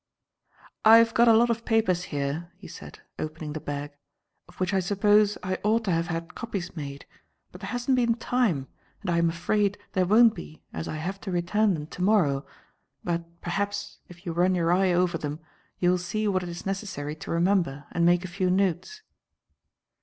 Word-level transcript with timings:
"I 0.83 0.97
have 0.97 1.13
got 1.13 1.27
a 1.27 1.33
lot 1.37 1.51
of 1.51 1.63
papers 1.63 2.05
here," 2.05 2.51
he 2.57 2.67
said, 2.67 3.01
opening 3.19 3.53
the 3.53 3.59
bag, 3.59 3.91
"of 4.49 4.59
which 4.59 4.73
I 4.73 4.79
suppose 4.79 5.37
I 5.43 5.59
ought 5.63 5.83
to 5.83 5.91
have 5.91 6.07
had 6.07 6.33
copies 6.33 6.75
made; 6.75 7.05
but 7.51 7.61
there 7.61 7.69
hasn't 7.69 7.97
been 7.97 8.15
time 8.15 8.67
and 9.01 9.11
I 9.11 9.19
am 9.19 9.29
afraid 9.29 9.77
there 9.93 10.07
won't 10.07 10.33
be, 10.33 10.63
as 10.73 10.87
I 10.87 10.95
have 10.95 11.21
to 11.21 11.31
return 11.31 11.75
them 11.75 11.85
to 11.85 12.01
morrow. 12.01 12.47
But 13.03 13.41
perhaps, 13.41 13.99
if 14.09 14.25
you 14.25 14.31
run 14.31 14.55
your 14.55 14.71
eye 14.71 14.91
over 14.91 15.19
them, 15.19 15.39
you 15.77 15.91
will 15.91 15.99
see 15.99 16.27
what 16.27 16.41
it 16.41 16.49
is 16.49 16.65
necessary 16.65 17.15
to 17.17 17.29
remember 17.29 17.85
and 17.91 18.03
make 18.03 18.25
a 18.25 18.27
few 18.27 18.49
notes." 18.49 19.03